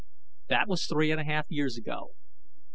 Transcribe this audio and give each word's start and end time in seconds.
That 0.49 0.67
was 0.67 0.87
three 0.87 1.11
and 1.11 1.21
a 1.21 1.23
half 1.23 1.45
years 1.51 1.77
ago. 1.77 2.15